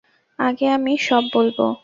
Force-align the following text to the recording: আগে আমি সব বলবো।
আগে 0.39 0.65
আমি 0.67 0.93
সব 0.99 1.23
বলবো। 1.33 1.65